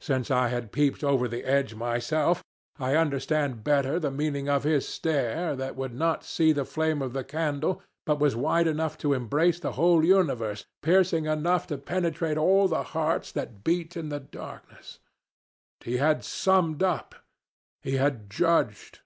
Since 0.00 0.30
I 0.30 0.48
had 0.48 0.72
peeped 0.72 1.04
over 1.04 1.28
the 1.28 1.44
edge 1.44 1.74
myself, 1.74 2.42
I 2.78 2.96
understand 2.96 3.62
better 3.64 4.00
the 4.00 4.10
meaning 4.10 4.48
of 4.48 4.64
his 4.64 4.88
stare, 4.88 5.54
that 5.56 5.76
could 5.76 5.92
not 5.92 6.24
see 6.24 6.52
the 6.52 6.64
flame 6.64 7.02
of 7.02 7.12
the 7.12 7.22
candle, 7.22 7.82
but 8.06 8.18
was 8.18 8.34
wide 8.34 8.66
enough 8.66 8.96
to 8.96 9.12
embrace 9.12 9.60
the 9.60 9.72
whole 9.72 10.02
universe, 10.02 10.64
piercing 10.80 11.26
enough 11.26 11.66
to 11.66 11.76
penetrate 11.76 12.38
all 12.38 12.66
the 12.66 12.82
hearts 12.96 13.30
that 13.32 13.62
beat 13.62 13.94
in 13.94 14.08
the 14.08 14.20
darkness. 14.20 15.00
He 15.80 15.98
had 15.98 16.24
summed 16.24 16.82
up 16.82 17.16
he 17.82 17.96
had 17.96 18.30
judged. 18.30 19.00